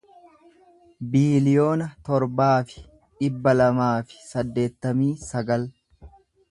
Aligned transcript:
biiliyoona 1.15 1.89
torbaa 2.09 2.55
fi 2.71 2.81
dhibba 2.95 3.57
lamaa 3.61 3.95
fi 4.13 4.21
saddeettamii 4.33 5.13
sagal 5.31 5.73